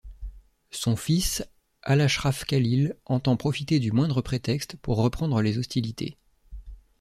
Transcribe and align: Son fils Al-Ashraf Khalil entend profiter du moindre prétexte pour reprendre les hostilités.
Son 0.71 0.95
fils 0.95 1.45
Al-Ashraf 1.83 2.43
Khalil 2.45 2.95
entend 3.05 3.35
profiter 3.37 3.79
du 3.79 3.91
moindre 3.91 4.23
prétexte 4.23 4.75
pour 4.77 4.97
reprendre 4.97 5.43
les 5.43 5.59
hostilités. 5.59 6.17